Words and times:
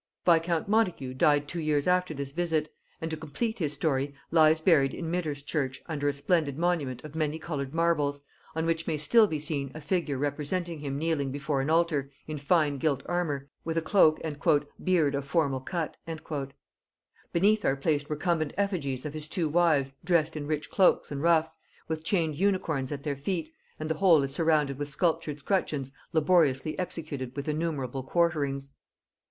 Viscount 0.25 0.67
Montagu 0.67 1.13
died 1.13 1.47
two 1.47 1.59
years 1.59 1.85
after 1.85 2.11
this 2.15 2.31
visit, 2.31 2.73
and, 3.01 3.11
to 3.11 3.17
complete 3.17 3.59
his 3.59 3.73
story, 3.73 4.15
lies 4.31 4.59
buried 4.59 4.95
in 4.95 5.11
Midhurst 5.11 5.45
church 5.45 5.79
under 5.85 6.07
a 6.07 6.11
splendid 6.13 6.57
monument 6.57 7.03
of 7.03 7.13
many 7.13 7.37
colored 7.37 7.71
marbles, 7.71 8.19
on 8.55 8.65
which 8.65 8.87
may 8.87 8.97
still 8.97 9.27
be 9.27 9.37
seen 9.37 9.69
a 9.75 9.79
figure 9.79 10.17
representing 10.17 10.79
him 10.79 10.97
kneeling 10.97 11.29
before 11.31 11.61
an 11.61 11.69
altar, 11.69 12.09
in 12.25 12.39
fine 12.39 12.79
gilt 12.79 13.03
armour, 13.05 13.47
with 13.63 13.77
a 13.77 13.81
cloak 13.83 14.19
and 14.23 14.39
"beard 14.83 15.13
of 15.13 15.23
formal 15.23 15.59
cut." 15.59 15.95
Beneath 17.31 17.63
are 17.63 17.75
placed 17.75 18.09
recumbent 18.09 18.53
effigies 18.57 19.05
of 19.05 19.13
his 19.13 19.27
two 19.27 19.47
wives 19.47 19.91
dressed 20.03 20.35
in 20.35 20.47
rich 20.47 20.71
cloaks 20.71 21.11
and 21.11 21.21
ruffs, 21.21 21.57
with 21.87 22.03
chained 22.03 22.35
unicorns 22.35 22.91
at 22.91 23.03
their 23.03 23.15
feet, 23.15 23.53
and 23.79 23.87
the 23.87 23.93
whole 23.93 24.23
is 24.23 24.33
surrounded 24.33 24.79
with 24.79 24.89
sculptured 24.89 25.37
scutcheons 25.37 25.91
laboriously 26.11 26.73
executed 26.79 27.35
with 27.35 27.47
innumerable 27.47 28.01
quarterings. 28.01 28.71